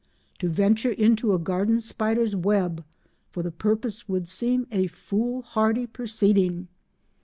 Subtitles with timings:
[0.39, 2.83] To venture into a garden spider's web
[3.29, 6.69] for the purpose would seem a fool hardy proceeding.